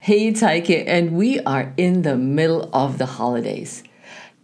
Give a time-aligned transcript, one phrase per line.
[0.00, 3.82] Hey, it's and we are in the middle of the holidays.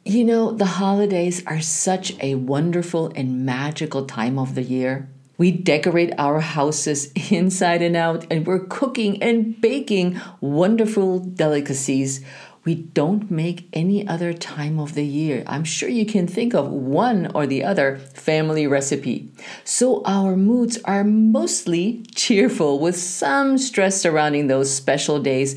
[0.04, 5.08] You know, the holidays are such a wonderful and magical time of the year.
[5.38, 12.22] We decorate our houses inside and out, and we're cooking and baking wonderful delicacies
[12.64, 15.44] we don't make any other time of the year.
[15.46, 19.30] I'm sure you can think of one or the other family recipe.
[19.64, 25.56] So our moods are mostly cheerful with some stress surrounding those special days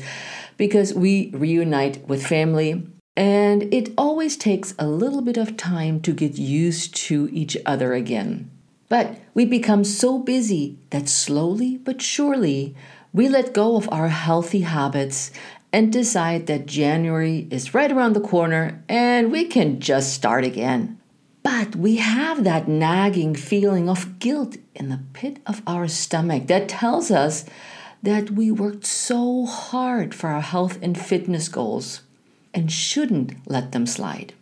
[0.58, 2.86] because we reunite with family.
[3.16, 7.94] And it always takes a little bit of time to get used to each other
[7.94, 8.50] again.
[8.88, 12.74] But we become so busy that slowly but surely
[13.12, 15.30] we let go of our healthy habits
[15.72, 20.98] and decide that January is right around the corner and we can just start again.
[21.42, 26.68] But we have that nagging feeling of guilt in the pit of our stomach that
[26.68, 27.44] tells us
[28.02, 32.02] that we worked so hard for our health and fitness goals
[32.54, 34.34] and shouldn't let them slide.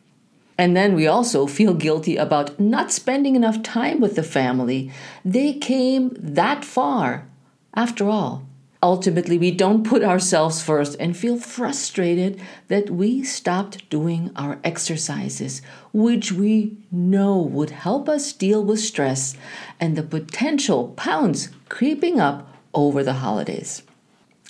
[0.58, 4.91] And then we also feel guilty about not spending enough time with the family.
[5.25, 7.27] They came that far,
[7.75, 8.45] after all.
[8.87, 15.61] Ultimately, we don't put ourselves first and feel frustrated that we stopped doing our exercises,
[15.92, 19.37] which we know would help us deal with stress
[19.81, 23.83] and the potential pounds creeping up over the holidays.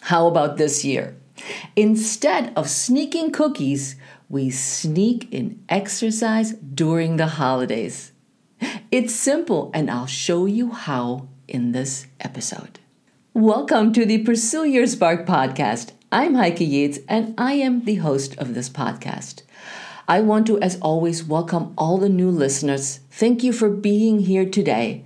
[0.03, 1.17] How about this year?
[1.75, 3.97] Instead of sneaking cookies,
[4.29, 8.13] we sneak in exercise during the holidays.
[8.91, 12.81] It's simple, and I'll show you how in this episode.
[13.37, 15.91] Welcome to the Pursue Your Spark podcast.
[16.11, 19.43] I'm Heike Yates, and I am the host of this podcast.
[20.09, 23.01] I want to, as always, welcome all the new listeners.
[23.11, 25.05] Thank you for being here today.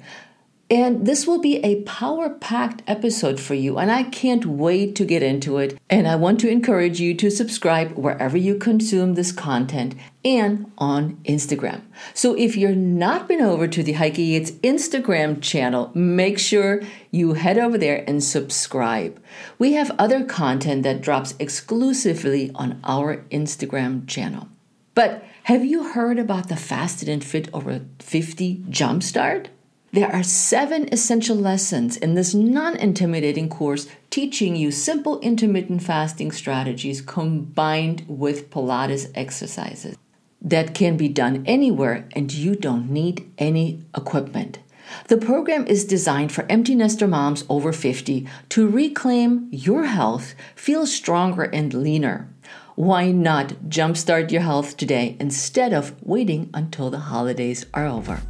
[0.70, 5.04] And this will be a power packed episode for you, and I can't wait to
[5.04, 5.76] get into it.
[5.90, 11.16] And I want to encourage you to subscribe wherever you consume this content and on
[11.24, 11.82] Instagram.
[12.14, 17.32] So if you're not been over to the Heike Yates Instagram channel, make sure you
[17.32, 19.20] head over there and subscribe.
[19.58, 24.46] We have other content that drops exclusively on our Instagram channel.
[24.94, 29.46] But have you heard about the Fasted and Fit Over 50 Jumpstart?
[29.92, 36.30] There are seven essential lessons in this non intimidating course teaching you simple intermittent fasting
[36.30, 39.98] strategies combined with Pilates exercises
[40.40, 44.60] that can be done anywhere and you don't need any equipment.
[45.08, 50.86] The program is designed for empty nester moms over 50 to reclaim your health, feel
[50.86, 52.28] stronger and leaner.
[52.76, 58.22] Why not jumpstart your health today instead of waiting until the holidays are over?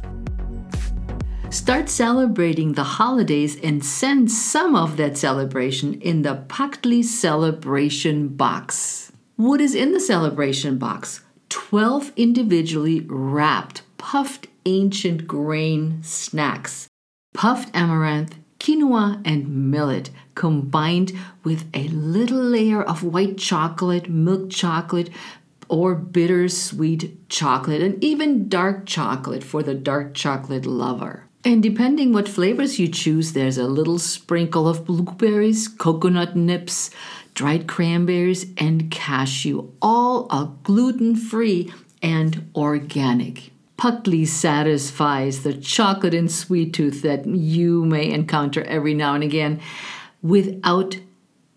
[1.51, 9.11] Start celebrating the holidays and send some of that celebration in the Paktli Celebration Box.
[9.35, 11.25] What is in the celebration box?
[11.49, 16.87] 12 individually wrapped, puffed ancient grain snacks,
[17.33, 21.11] puffed amaranth, quinoa, and millet combined
[21.43, 25.09] with a little layer of white chocolate, milk chocolate,
[25.67, 31.27] or bittersweet chocolate, and even dark chocolate for the dark chocolate lover.
[31.43, 36.91] And depending what flavors you choose, there's a little sprinkle of blueberries, coconut nips,
[37.33, 43.51] dried cranberries, and cashew, all are gluten free and organic.
[43.75, 49.59] Paktli satisfies the chocolate and sweet tooth that you may encounter every now and again
[50.21, 50.99] without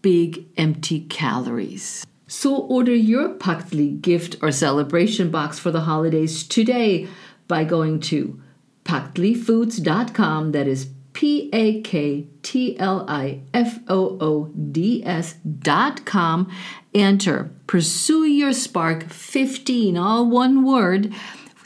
[0.00, 2.06] big empty calories.
[2.27, 7.06] So order your Paktli gift or celebration box for the holidays today
[7.47, 8.41] by going to
[8.84, 10.53] paktlifoods.com.
[10.53, 16.50] That is P A K T L I F O O D S dot com.
[16.93, 21.12] Enter Pursue Your Spark 15, all one word,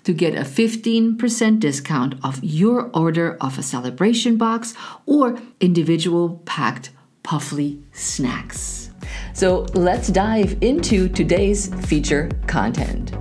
[0.04, 4.74] to get a 15% discount off your order of a celebration box
[5.04, 6.90] or individual packed
[7.22, 8.90] puffly snacks.
[9.34, 13.12] So let's dive into today's feature content.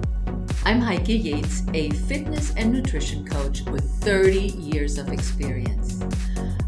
[0.67, 6.03] I'm Heike Yates, a fitness and nutrition coach with 30 years of experience.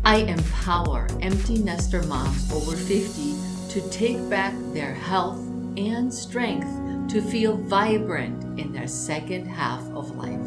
[0.05, 3.35] I empower empty nester moms over 50
[3.71, 5.39] to take back their health
[5.75, 10.39] and strength to feel vibrant in their second half of life.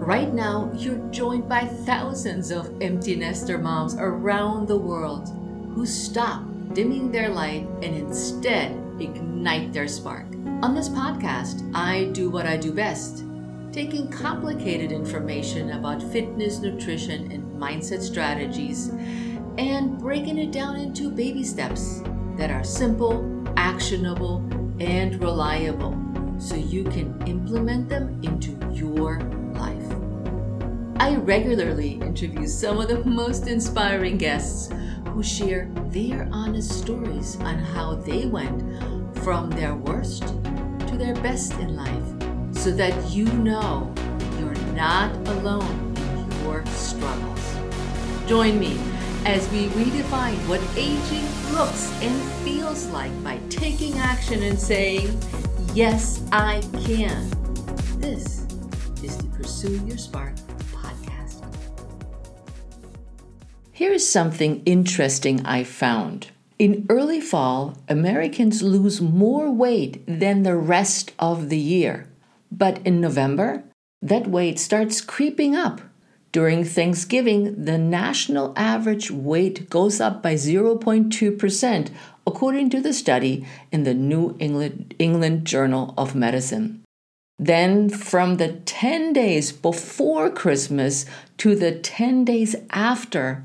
[0.00, 5.28] Right now, you're joined by thousands of empty nester moms around the world
[5.74, 10.35] who stop dimming their light and instead ignite their spark.
[10.62, 13.24] On this podcast, I do what I do best
[13.72, 18.88] taking complicated information about fitness, nutrition, and mindset strategies
[19.58, 22.02] and breaking it down into baby steps
[22.38, 24.38] that are simple, actionable
[24.80, 25.94] and reliable
[26.38, 29.18] so you can implement them into your.
[30.98, 34.70] I regularly interview some of the most inspiring guests
[35.08, 38.62] who share their honest stories on how they went
[39.18, 43.92] from their worst to their best in life so that you know
[44.38, 47.56] you're not alone in your struggles.
[48.26, 48.78] Join me
[49.26, 55.20] as we redefine what aging looks and feels like by taking action and saying,
[55.74, 57.28] Yes, I can.
[57.98, 58.46] This
[59.02, 60.32] is to Pursue Your Spark
[63.76, 66.28] Here is something interesting I found.
[66.58, 72.08] In early fall, Americans lose more weight than the rest of the year.
[72.50, 73.64] But in November,
[74.00, 75.82] that weight starts creeping up.
[76.32, 81.90] During Thanksgiving, the national average weight goes up by 0.2%,
[82.26, 86.82] according to the study in the New England, England Journal of Medicine.
[87.38, 91.04] Then, from the 10 days before Christmas
[91.36, 93.44] to the 10 days after,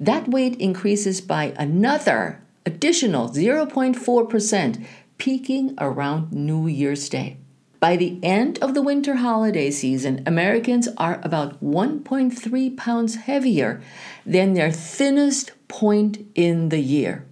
[0.00, 4.84] that weight increases by another additional 0.4%,
[5.18, 7.36] peaking around New Year's Day.
[7.78, 13.80] By the end of the winter holiday season, Americans are about 1.3 pounds heavier
[14.26, 17.24] than their thinnest point in the year.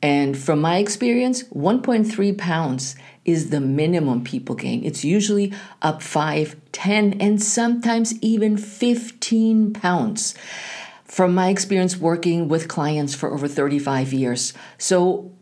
[0.00, 2.94] And from my experience, 1.3 pounds
[3.24, 4.84] is the minimum people gain.
[4.84, 10.36] It's usually up 5, 10, and sometimes even 15 pounds.
[11.08, 14.52] From my experience working with clients for over 35 years.
[14.76, 15.32] So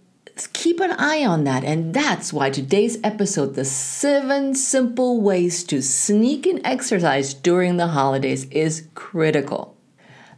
[0.53, 1.65] keep an eye on that.
[1.65, 7.89] And that's why today's episode, The Seven Simple Ways to Sneak in Exercise During the
[7.89, 9.77] Holidays, is critical.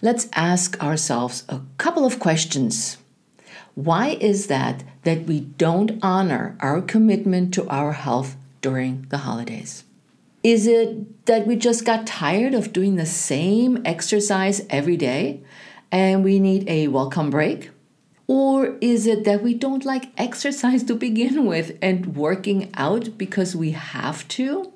[0.00, 2.98] Let's ask ourselves a couple of questions.
[3.74, 9.84] Why is that that we don't honor our commitment to our health during the holidays?
[10.44, 15.42] Is it that we just got tired of doing the same exercise every day
[15.90, 17.70] and we need a welcome break?
[18.28, 23.56] Or is it that we don't like exercise to begin with and working out because
[23.56, 24.72] we have to?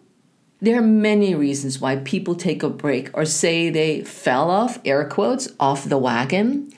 [0.61, 5.05] There are many reasons why people take a break or say they fell off, air
[5.05, 6.73] quotes, off the wagon.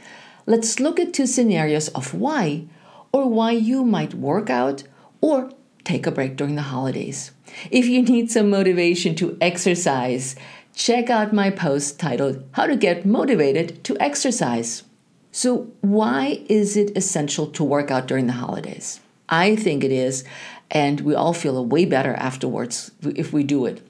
[0.46, 2.66] Let's look at two scenarios of why
[3.12, 4.82] or why you might work out
[5.20, 5.50] or
[5.84, 7.30] take a break during the holidays.
[7.70, 10.34] If you need some motivation to exercise,
[10.74, 14.82] check out my post titled How to Get Motivated to Exercise.
[15.30, 19.00] So, why is it essential to work out during the holidays?
[19.28, 20.24] I think it is,
[20.70, 23.80] and we all feel way better afterwards if we do it.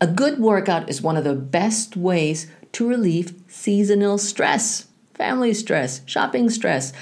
[0.00, 4.88] A good workout is one of the best ways to relieve seasonal stress
[5.18, 6.92] family stress, shopping stress,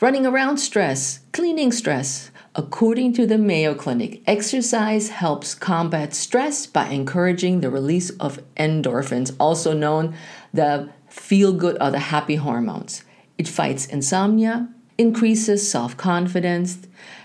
[0.00, 2.30] running around stress, cleaning stress.
[2.58, 9.32] According to the Mayo Clinic, exercise helps combat stress by encouraging the release of endorphins,
[9.38, 10.16] also known
[10.52, 13.04] the feel good or the happy hormones.
[13.38, 16.78] It fights insomnia, increases self confidence,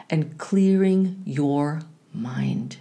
[0.07, 1.81] and clearing your
[2.13, 2.77] mind.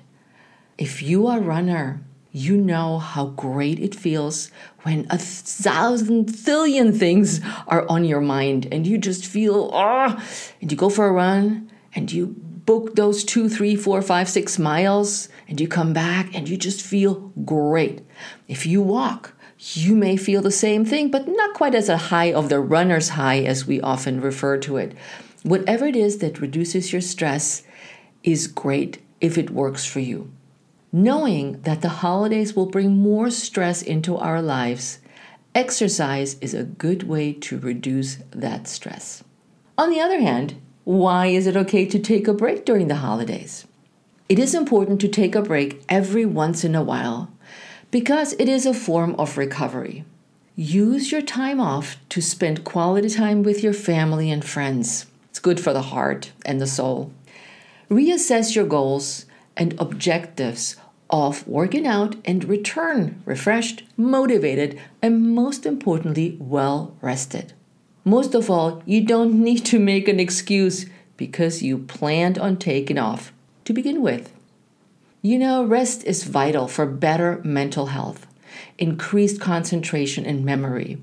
[0.77, 2.03] If you are a runner,
[2.33, 4.51] you know how great it feels
[4.83, 10.23] when a thousand zillion things are on your mind and you just feel ah oh,
[10.61, 14.59] and you go for a run and you book those two three four five six
[14.59, 18.03] miles and you come back and you just feel great.
[18.49, 19.35] If you walk
[19.75, 23.11] you may feel the same thing but not quite as a high of the runner's
[23.11, 24.93] high as we often refer to it.
[25.43, 27.63] Whatever it is that reduces your stress
[28.23, 30.31] is great if it works for you.
[30.93, 34.99] Knowing that the holidays will bring more stress into our lives,
[35.55, 39.25] exercise is a good way to reduce that stress.
[39.79, 43.67] On the other hand, why is it okay to take a break during the holidays?
[44.29, 47.31] It is important to take a break every once in a while
[47.91, 50.05] because it is a form of recovery.
[50.57, 55.07] Use your time off to spend quality time with your family and friends.
[55.31, 57.13] It's good for the heart and the soul.
[57.91, 60.77] Reassess your goals and objectives
[61.11, 67.53] of working out and return refreshed, motivated, and most importantly, well rested.
[68.05, 72.99] Most of all, you don't need to make an excuse because you planned on taking
[72.99, 73.33] off
[73.65, 74.33] to begin with.
[75.21, 78.27] You know, rest is vital for better mental health,
[78.77, 80.99] increased concentration and memory,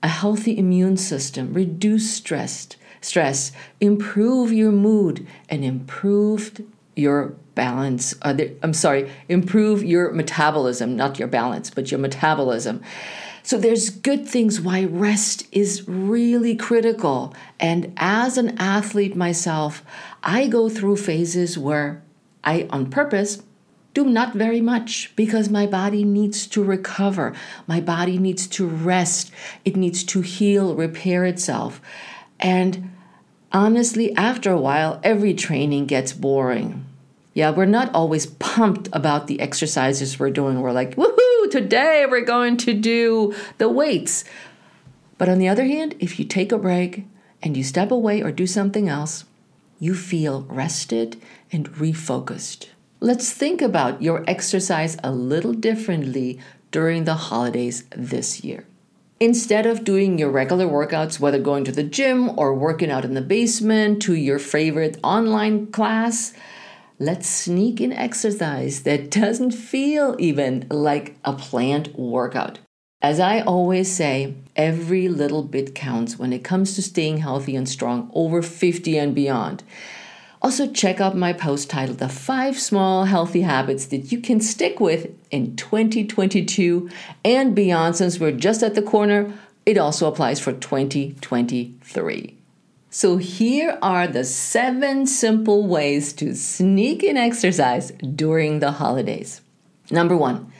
[0.00, 2.68] a healthy immune system, reduce stress,
[3.00, 6.62] stress, improve your mood, and improved
[6.94, 8.14] your balance.
[8.22, 12.80] Uh, I'm sorry, improve your metabolism, not your balance, but your metabolism.
[13.48, 17.34] So there's good things why rest is really critical.
[17.58, 19.82] And as an athlete myself,
[20.22, 22.02] I go through phases where
[22.44, 23.42] I, on purpose,
[23.94, 27.34] do not very much because my body needs to recover.
[27.66, 29.32] My body needs to rest.
[29.64, 31.80] It needs to heal, repair itself.
[32.38, 32.90] And
[33.50, 36.84] honestly, after a while, every training gets boring.
[37.38, 40.60] Yeah, we're not always pumped about the exercises we're doing.
[40.60, 44.24] We're like, woohoo, today we're going to do the weights.
[45.18, 47.04] But on the other hand, if you take a break
[47.40, 49.24] and you step away or do something else,
[49.78, 52.70] you feel rested and refocused.
[52.98, 56.40] Let's think about your exercise a little differently
[56.72, 58.64] during the holidays this year.
[59.20, 63.14] Instead of doing your regular workouts, whether going to the gym or working out in
[63.14, 66.34] the basement to your favorite online class,
[66.98, 72.58] let's sneak in exercise that doesn't feel even like a planned workout.
[73.00, 77.68] As I always say, every little bit counts when it comes to staying healthy and
[77.68, 79.62] strong over 50 and beyond.
[80.42, 84.80] Also, check out my post titled The Five Small Healthy Habits That You Can Stick
[84.80, 86.90] With in 2022
[87.24, 87.96] and beyond.
[87.96, 89.32] Since we're just at the corner,
[89.66, 92.37] it also applies for 2023.
[93.00, 99.40] So, here are the seven simple ways to sneak in exercise during the holidays.
[99.88, 100.52] Number one,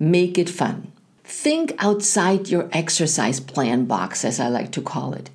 [0.00, 0.90] make it fun.
[1.22, 5.30] Think outside your exercise plan box, as I like to call it.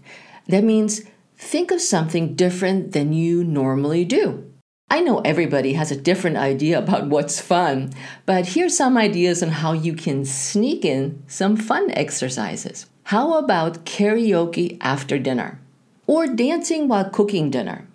[0.49, 1.03] That means
[1.37, 4.43] think of something different than you normally do.
[4.89, 7.93] I know everybody has a different idea about what's fun,
[8.25, 12.87] but here's some ideas on how you can sneak in some fun exercises.
[13.03, 15.61] How about karaoke after dinner?
[16.07, 17.87] Or dancing while cooking dinner?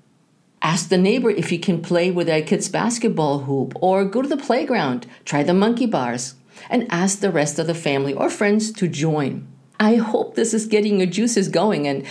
[0.63, 4.29] Ask the neighbor if you can play with their kid's basketball hoop, or go to
[4.29, 6.35] the playground, try the monkey bars,
[6.69, 9.47] and ask the rest of the family or friends to join.
[9.79, 12.07] I hope this is getting your juices going and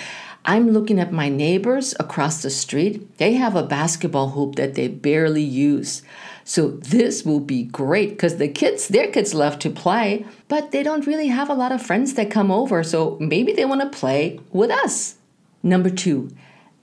[0.45, 3.17] I'm looking at my neighbors across the street.
[3.17, 6.01] They have a basketball hoop that they barely use.
[6.43, 10.81] So this will be great because the kids, their kids love to play, but they
[10.81, 12.83] don't really have a lot of friends that come over.
[12.83, 15.18] So maybe they want to play with us.
[15.61, 16.29] Number two,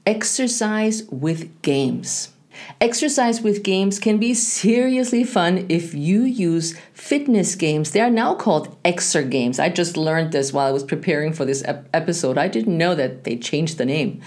[0.04, 2.32] exercise with games.
[2.80, 7.90] Exercise with games can be seriously fun if you use fitness games.
[7.90, 9.58] They are now called Exer games.
[9.58, 12.38] I just learned this while I was preparing for this ep- episode.
[12.38, 14.20] I didn't know that they changed the name.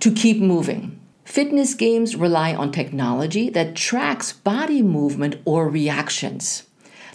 [0.00, 0.98] To keep moving.
[1.24, 6.64] Fitness games rely on technology that tracks body movement or reactions.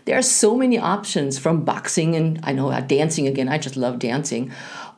[0.06, 3.50] There are so many options from boxing and I know uh, dancing again.
[3.50, 4.52] I just love dancing.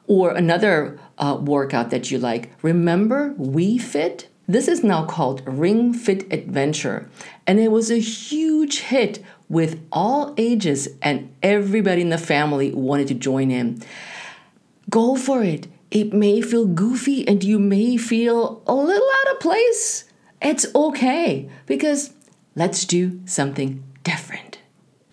[0.09, 2.51] Or another uh, workout that you like.
[2.61, 4.27] Remember Wii Fit?
[4.47, 7.07] This is now called Ring Fit Adventure,
[7.45, 13.07] and it was a huge hit with all ages, and everybody in the family wanted
[13.09, 13.83] to join in.
[14.89, 15.67] Go for it.
[15.91, 20.05] It may feel goofy and you may feel a little out of place.
[20.41, 22.13] It's okay because
[22.55, 24.59] let's do something different.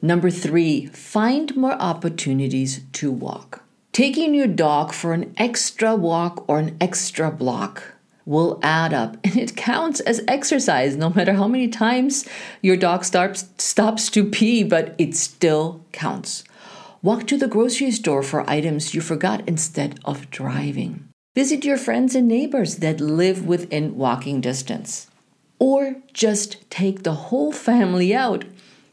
[0.01, 3.66] Number three, find more opportunities to walk.
[3.97, 7.95] Taking your dog for an extra walk or an extra block
[8.27, 12.29] will add up and it counts as exercise no matter how many times
[12.61, 16.45] your dog starts stops to pee but it still counts.
[17.01, 21.09] Walk to the grocery store for items you forgot instead of driving.
[21.35, 25.07] Visit your friends and neighbors that live within walking distance.
[25.59, 28.45] Or just take the whole family out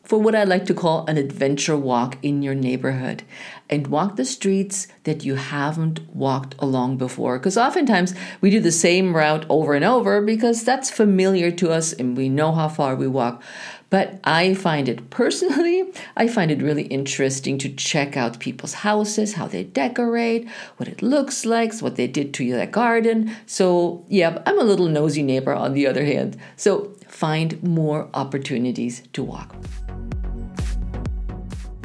[0.04, 3.24] for what I like to call an adventure walk in your neighborhood
[3.70, 7.40] and walk the streets that you haven't walked along before.
[7.40, 11.94] Because oftentimes we do the same route over and over because that's familiar to us
[11.94, 13.42] and we know how far we walk.
[13.90, 19.34] But I find it personally, I find it really interesting to check out people's houses,
[19.34, 23.36] how they decorate, what it looks like, what they did to their garden.
[23.46, 26.38] So, yeah, I'm a little nosy neighbor on the other hand.
[26.58, 29.56] So, find more opportunities to walk.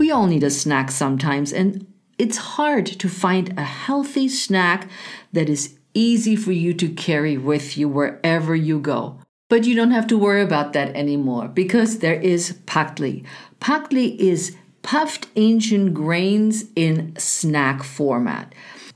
[0.09, 1.87] We all need a snack sometimes, and
[2.17, 4.88] it's hard to find a healthy snack
[5.35, 9.21] that is easy for you to carry with you wherever you go.
[9.50, 13.27] But you don't have to worry about that anymore because there is Paktli.
[13.61, 18.55] Paktli is puffed ancient grains in snack format.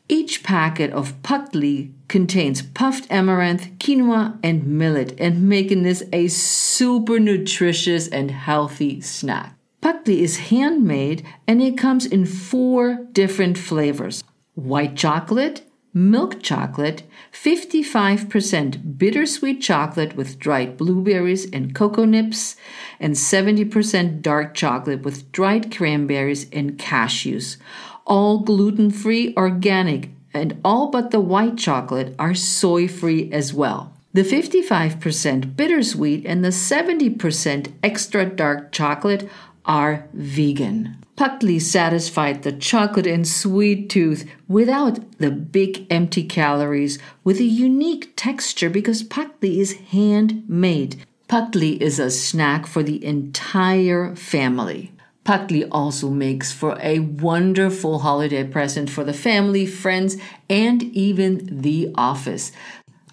[0.09, 7.21] Each packet of Paktli contains puffed amaranth, quinoa, and millet, and making this a super
[7.21, 9.59] nutritious and healthy snack.
[9.82, 14.22] Paktli is handmade and it comes in four different flavors
[14.54, 15.62] white chocolate,
[15.92, 22.54] milk chocolate, 55% bittersweet chocolate with dried blueberries and cocoa nips,
[23.00, 27.56] and 70% dark chocolate with dried cranberries and cashews.
[28.06, 33.92] All gluten free, organic, and all but the white chocolate are soy free as well.
[34.14, 39.28] The 55% bittersweet and the 70% extra dark chocolate
[39.64, 40.97] are vegan.
[41.16, 48.12] Paktli satisfied the chocolate and sweet tooth without the big empty calories with a unique
[48.16, 51.04] texture because Paktli is handmade.
[51.28, 54.92] Paktli is a snack for the entire family.
[55.25, 60.16] Paktli also makes for a wonderful holiday present for the family, friends,
[60.50, 62.50] and even the office.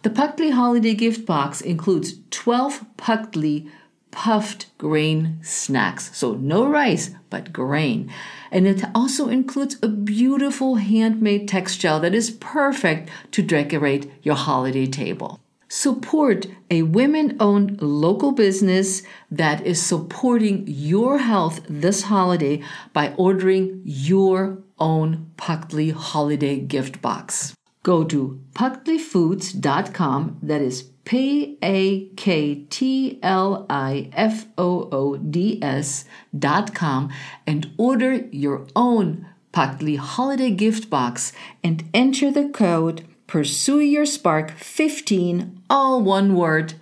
[0.02, 3.70] The Paktli holiday gift box includes 12 Paktli
[4.12, 6.16] puffed grain snacks.
[6.18, 8.12] So no rice, but grain.
[8.52, 14.88] And it also includes a beautiful handmade textile that is perfect to decorate your holiday
[14.88, 15.40] table.
[15.72, 23.84] Support a women owned local business that is supporting your health this holiday by ordering
[23.86, 27.54] your own Paktli holiday gift box.
[27.84, 35.58] Go to paktliFoods.com, that is P A K T L I F O O D
[35.60, 36.06] S
[36.38, 37.12] dot com,
[37.48, 44.52] and order your own Paktli holiday gift box and enter the code Pursue Your Spark
[44.52, 46.76] 15, all one word,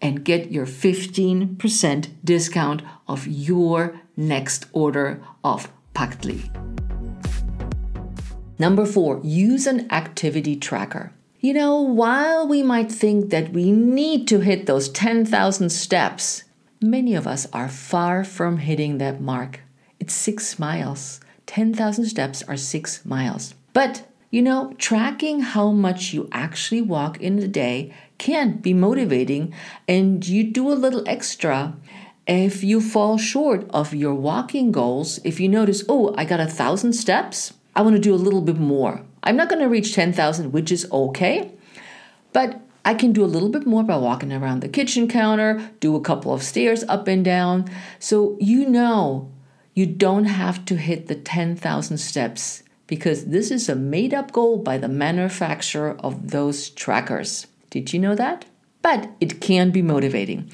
[0.00, 6.48] and get your 15% discount of your next order of Paktli.
[8.60, 11.12] Number four, use an activity tracker.
[11.44, 16.44] You know, while we might think that we need to hit those 10,000 steps,
[16.80, 19.58] many of us are far from hitting that mark.
[19.98, 21.18] It's six miles.
[21.46, 23.54] 10,000 steps are six miles.
[23.72, 29.52] But you know, tracking how much you actually walk in a day can be motivating,
[29.88, 31.74] and you do a little extra.
[32.24, 36.46] If you fall short of your walking goals, if you notice, oh, I got a
[36.46, 39.04] thousand steps, I want to do a little bit more.
[39.22, 41.52] I'm not going to reach 10,000, which is okay,
[42.32, 45.94] but I can do a little bit more by walking around the kitchen counter, do
[45.94, 47.70] a couple of stairs up and down.
[47.98, 49.30] So you know
[49.74, 54.58] you don't have to hit the 10,000 steps because this is a made up goal
[54.58, 57.46] by the manufacturer of those trackers.
[57.70, 58.44] Did you know that?
[58.82, 60.50] But it can be motivating.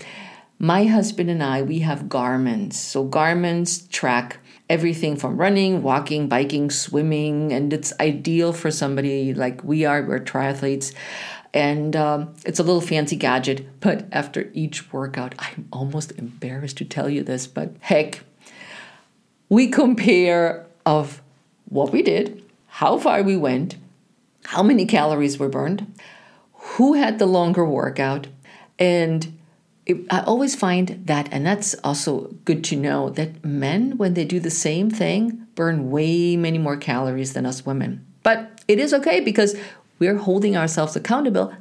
[0.59, 2.79] My husband and I, we have Garmin's.
[2.79, 9.65] So Garmin's track everything from running, walking, biking, swimming, and it's ideal for somebody like
[9.65, 10.03] we are.
[10.03, 10.95] We're triathletes.
[11.55, 16.85] And um, it's a little fancy gadget, but after each workout, I'm almost embarrassed to
[16.85, 18.21] tell you this, but heck,
[19.49, 21.23] we compare of
[21.65, 23.77] what we did, how far we went,
[24.45, 25.99] how many calories were burned,
[26.53, 28.27] who had the longer workout,
[28.79, 29.38] and
[30.11, 34.39] I always find that, and that's also good to know, that men, when they do
[34.39, 38.05] the same thing, burn way many more calories than us women.
[38.23, 39.57] But it is okay because
[39.99, 41.55] we're holding ourselves accountable,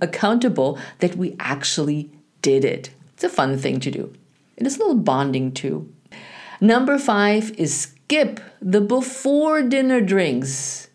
[0.00, 2.10] accountable that we actually
[2.42, 2.90] did it.
[3.14, 4.12] It's a fun thing to do.
[4.56, 5.90] It is a little bonding too.
[6.60, 10.88] Number five is skip the before dinner drinks.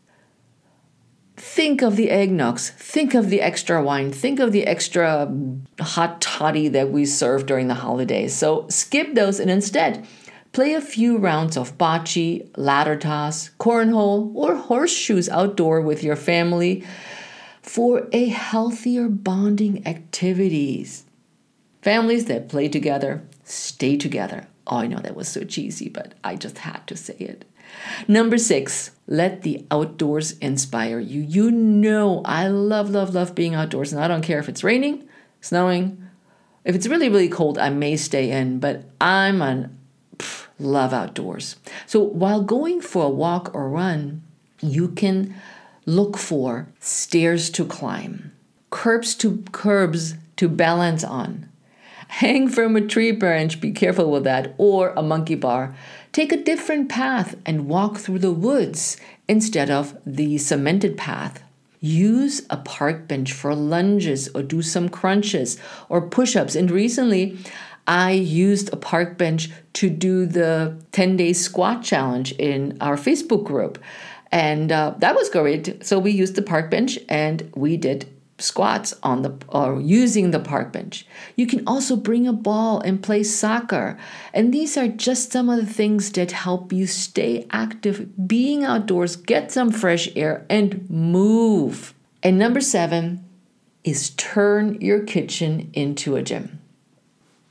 [1.52, 5.34] Think of the eggnogs, think of the extra wine, think of the extra
[5.80, 8.36] hot toddy that we serve during the holidays.
[8.36, 10.06] So skip those and instead
[10.52, 16.86] play a few rounds of bocce, ladder toss, cornhole, or horseshoes outdoor with your family
[17.64, 21.04] for a healthier bonding activities.
[21.82, 24.48] Families that play together stay together.
[24.68, 27.44] Oh, I know that was so cheesy, but I just had to say it.
[28.08, 31.22] Number six, let the outdoors inspire you.
[31.22, 35.08] You know, I love, love, love being outdoors, and I don't care if it's raining,
[35.42, 36.04] snowing.
[36.64, 39.78] If it's really, really cold, I may stay in, but I'm on
[40.18, 41.56] pff, love outdoors.
[41.86, 44.22] So while going for a walk or run,
[44.62, 45.36] you can
[45.86, 48.32] look for stairs to climb,
[48.70, 51.50] curbs to curbs to balance on,
[52.10, 55.76] hang from a tree branch, be careful with that, or a monkey bar.
[56.12, 61.44] Take a different path and walk through the woods instead of the cemented path.
[61.80, 66.56] Use a park bench for lunges or do some crunches or push ups.
[66.56, 67.38] And recently,
[67.88, 73.46] I used a park bench to do the 10 day squat challenge in our Facebook
[73.46, 73.78] group.
[74.32, 75.86] And uh, that was great.
[75.86, 78.10] So we used the park bench and we did
[78.42, 81.06] squats on the or using the park bench.
[81.36, 83.98] You can also bring a ball and play soccer.
[84.34, 89.16] And these are just some of the things that help you stay active, being outdoors,
[89.16, 91.94] get some fresh air and move.
[92.24, 93.24] And number 7
[93.84, 96.60] is turn your kitchen into a gym.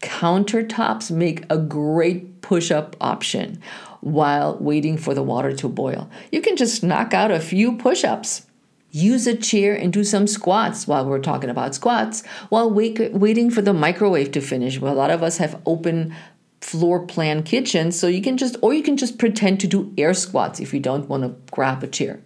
[0.01, 3.61] Countertops make a great push-up option
[4.01, 6.09] while waiting for the water to boil.
[6.31, 8.47] You can just knock out a few push-ups
[8.91, 13.51] use a chair and do some squats while we're talking about squats while wait, waiting
[13.51, 14.79] for the microwave to finish.
[14.79, 16.15] Well, a lot of us have open
[16.61, 20.15] floor plan kitchens, so you can just, or you can just pretend to do air
[20.15, 22.21] squats if you don't want to grab a chair.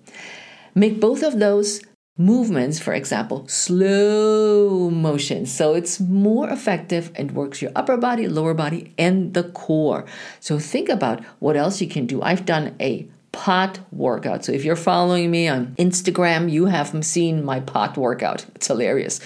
[0.75, 1.83] Make both of those
[2.17, 5.47] movements, for example, slow motion.
[5.47, 10.05] So it's more effective and works your upper body, lower body, and the core.
[10.41, 12.23] So think about what else you can do.
[12.23, 14.45] I've done a pot workout.
[14.45, 18.47] So if you're following me on Instagram, you haven't seen my pot workout.
[18.55, 19.21] It's hilarious.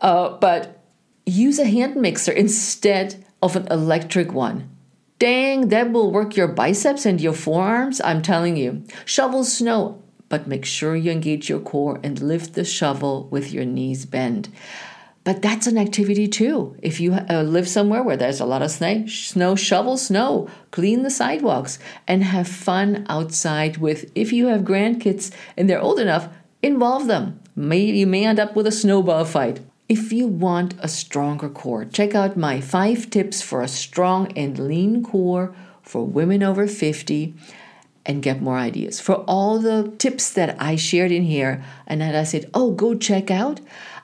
[0.00, 0.80] Uh, but
[1.26, 4.68] use a hand mixer instead of an electric one.
[5.18, 8.00] Dang, that will work your biceps and your forearms.
[8.04, 8.84] I'm telling you.
[9.04, 13.64] Shovel snow, but make sure you engage your core and lift the shovel with your
[13.64, 14.48] knees bent.
[15.24, 16.76] But that's an activity too.
[16.82, 21.02] If you uh, live somewhere where there's a lot of snow, snow, shovel snow, clean
[21.02, 26.28] the sidewalks, and have fun outside with, if you have grandkids and they're old enough,
[26.60, 27.38] involve them.
[27.54, 29.60] May, you may end up with a snowball fight.
[29.88, 34.58] If you want a stronger core, check out my five tips for a strong and
[34.58, 37.34] lean core for women over 50
[38.04, 39.00] and get more ideas.
[39.00, 42.94] For all the tips that I shared in here and that I said, oh, go
[42.94, 43.60] check out,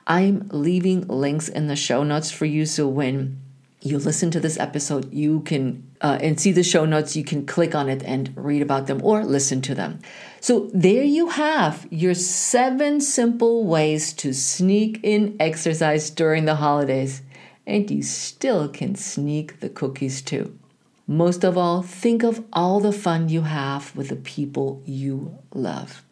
[0.08, 2.64] I'm leaving links in the show notes for you.
[2.64, 3.40] So when
[3.82, 7.14] you listen to this episode, you can uh, and see the show notes.
[7.14, 10.00] You can click on it and read about them or listen to them.
[10.40, 17.22] So there you have your seven simple ways to sneak in exercise during the holidays,
[17.66, 20.58] and you still can sneak the cookies too.
[21.06, 26.02] Most of all, think of all the fun you have with the people you love.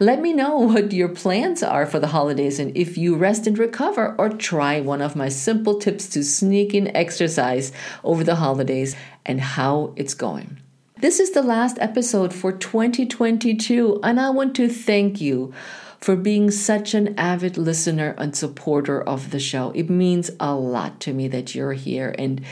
[0.00, 3.58] Let me know what your plans are for the holidays and if you rest and
[3.58, 8.96] recover or try one of my simple tips to sneak in exercise over the holidays
[9.26, 10.58] and how it's going.
[11.00, 15.52] This is the last episode for 2022, and I want to thank you
[16.00, 19.72] for being such an avid listener and supporter of the show.
[19.74, 22.14] It means a lot to me that you're here.
[22.18, 22.42] And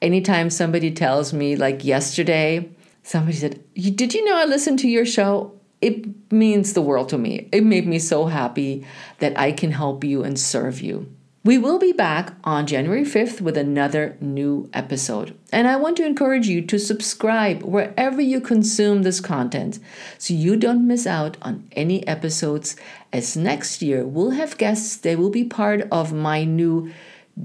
[0.00, 2.70] anytime somebody tells me, like yesterday,
[3.02, 5.59] somebody said, Did you know I listened to your show?
[5.80, 7.48] It means the world to me.
[7.52, 8.86] It made me so happy
[9.18, 11.10] that I can help you and serve you.
[11.42, 15.34] We will be back on January 5th with another new episode.
[15.50, 19.78] And I want to encourage you to subscribe wherever you consume this content
[20.18, 22.76] so you don't miss out on any episodes.
[23.10, 26.92] As next year we'll have guests They will be part of my new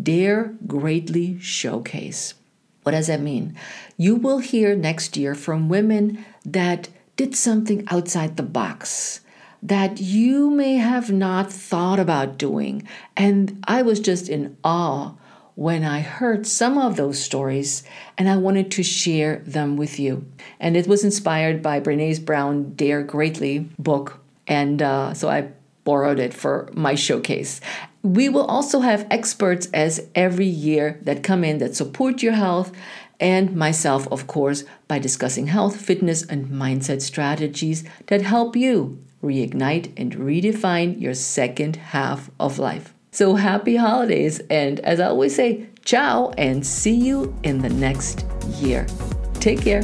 [0.03, 2.33] Dare Greatly showcase.
[2.83, 3.55] What does that mean?
[3.95, 9.21] You will hear next year from women that did something outside the box
[9.61, 12.87] that you may have not thought about doing.
[13.17, 15.13] And I was just in awe
[15.55, 17.83] when I heard some of those stories
[18.17, 20.25] and I wanted to share them with you.
[20.59, 24.19] And it was inspired by Brene's Brown Dare Greatly book.
[24.45, 25.49] And uh, so I
[25.83, 27.61] borrowed it for my showcase.
[28.03, 32.71] We will also have experts as every year that come in that support your health
[33.19, 39.91] and myself, of course, by discussing health, fitness, and mindset strategies that help you reignite
[39.97, 42.93] and redefine your second half of life.
[43.11, 48.25] So happy holidays, and as I always say, ciao, and see you in the next
[48.59, 48.85] year.
[49.35, 49.83] Take care.